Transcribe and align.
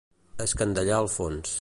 Escandallar 0.45 0.99
el 1.05 1.13
fons. 1.21 1.49